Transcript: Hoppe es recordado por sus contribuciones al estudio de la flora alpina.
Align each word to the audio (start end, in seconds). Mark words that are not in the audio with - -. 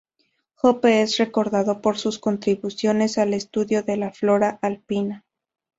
Hoppe 0.63 1.03
es 1.03 1.17
recordado 1.19 1.79
por 1.79 1.95
sus 1.99 2.17
contribuciones 2.17 3.19
al 3.19 3.35
estudio 3.35 3.83
de 3.83 3.97
la 3.97 4.09
flora 4.11 4.57
alpina. 4.63 5.25